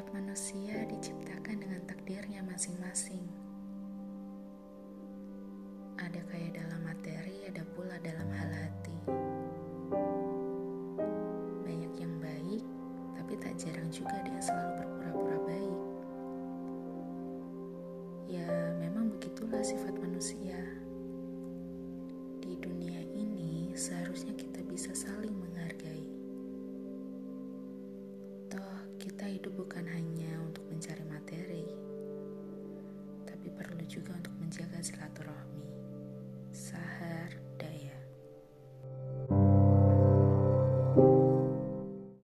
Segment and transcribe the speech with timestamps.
[0.00, 3.20] Tiap manusia diciptakan dengan takdirnya masing-masing.
[6.00, 8.96] Ada kaya dalam materi, ada pula dalam hal hati.
[11.68, 12.64] Banyak yang baik,
[13.12, 15.80] tapi tak jarang juga ada yang selalu berpura-pura baik.
[18.40, 18.48] Ya,
[18.80, 20.56] memang begitulah sifat manusia.
[22.40, 26.08] Di dunia ini, seharusnya kita bisa saling menghargai.
[28.50, 29.79] Toh, kita hidup bukan